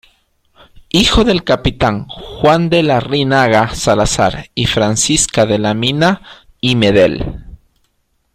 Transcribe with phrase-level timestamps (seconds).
[0.89, 6.23] Hijo del capitán Juan de Larrinaga Salazar y Francisca de la Mina
[6.59, 7.43] y Medel.